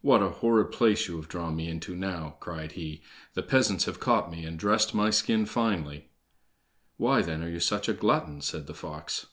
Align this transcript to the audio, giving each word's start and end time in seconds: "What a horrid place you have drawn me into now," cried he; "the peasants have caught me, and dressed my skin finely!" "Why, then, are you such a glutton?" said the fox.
"What 0.00 0.22
a 0.22 0.28
horrid 0.28 0.70
place 0.70 1.08
you 1.08 1.16
have 1.16 1.26
drawn 1.28 1.56
me 1.56 1.66
into 1.66 1.96
now," 1.96 2.36
cried 2.38 2.70
he; 2.70 3.02
"the 3.34 3.42
peasants 3.42 3.86
have 3.86 3.98
caught 3.98 4.30
me, 4.30 4.44
and 4.44 4.56
dressed 4.56 4.94
my 4.94 5.10
skin 5.10 5.44
finely!" 5.44 6.08
"Why, 6.98 7.20
then, 7.20 7.42
are 7.42 7.48
you 7.50 7.58
such 7.58 7.88
a 7.88 7.92
glutton?" 7.92 8.42
said 8.42 8.68
the 8.68 8.74
fox. 8.74 9.26